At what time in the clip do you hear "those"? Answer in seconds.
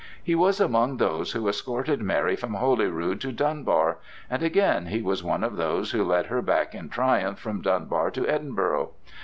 0.97-1.33, 5.57-5.91